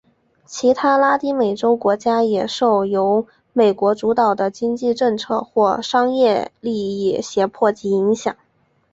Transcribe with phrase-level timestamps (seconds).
[0.47, 8.35] 其他拉丁美洲国家也受由美国主导的经济政策或商业利益胁迫及影响。